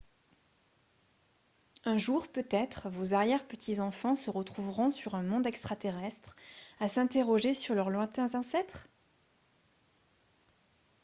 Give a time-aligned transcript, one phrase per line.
[1.85, 6.35] un jour peut-être vos arrière-petits-enfants se retrouveront sur un monde extra-terrestre
[6.79, 8.89] à s'interroger sur leurs lointains ancêtres